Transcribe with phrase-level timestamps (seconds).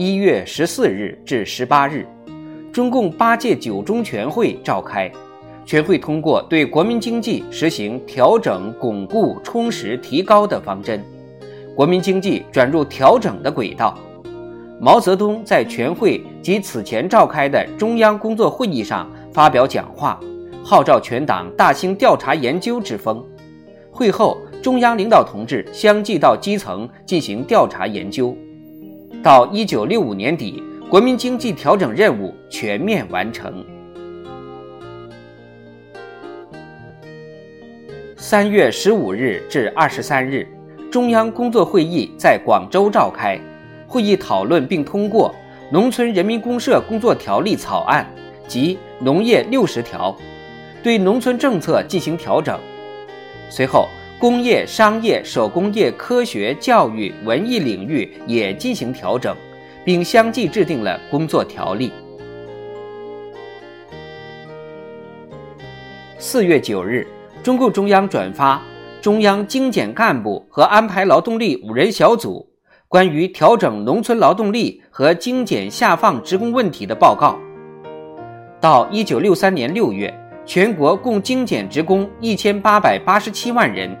[0.00, 2.06] 一月十四日至十八日，
[2.72, 5.10] 中共八届九中全会召开，
[5.66, 11.04] 全会通过对国民经济实行调整、巩固、充实、提高的方针，
[11.74, 13.98] 国民经济转入调整的轨道。
[14.80, 20.20] 毛泽东在全会及此前召开的中央工作会议上发表讲话，
[20.62, 23.20] 号召全党大兴调查研究之风。
[23.90, 24.38] 会后。
[24.60, 28.36] 中央领导同志相继到基层进行调查研究，
[29.20, 33.64] 到一九六五年底，国民经济调整任务全面完成。
[38.16, 40.46] 三月十五日至二十三日，
[40.90, 43.38] 中央工作会议在广州召开，
[43.88, 45.34] 会议讨论并通过
[45.72, 48.08] 《农村人民公社工作条例》草案
[48.46, 50.12] 及《农业六十条》，
[50.82, 52.58] 对农村政策进行调整。
[53.50, 53.88] 随后。
[54.20, 59.36] 工业、商业、手工业、科学、教育、文艺领域也进行调整，
[59.84, 61.92] 并相继制定了工作条例。
[66.18, 67.06] 四月九日，
[67.44, 68.60] 中共中央转发
[69.00, 72.44] 中央精简干部和安排劳动力五人小组
[72.88, 77.38] 关于调整农村劳动力和精简下放职工问题的报告。
[78.60, 80.12] 到一九六三年六月，
[80.44, 83.96] 全国共精简职工一千八百八十七万人。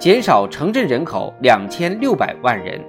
[0.00, 2.82] 减少城镇人口两千六百万人。